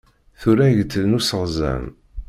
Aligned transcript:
Turagt 0.39 0.93
n 1.03 1.11
useɣẓan. 1.17 1.85